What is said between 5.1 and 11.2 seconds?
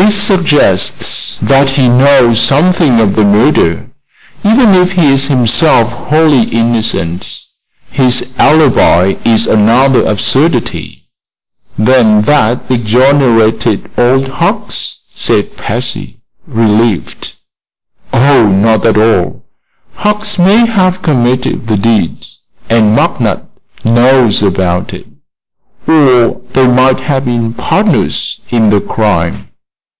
is himself wholly innocent. His alibi is another absurdity."